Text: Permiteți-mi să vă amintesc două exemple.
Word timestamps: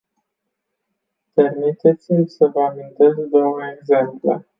Permiteți-mi 1.33 2.29
să 2.29 2.45
vă 2.53 2.61
amintesc 2.61 3.15
două 3.19 3.57
exemple. 3.77 4.47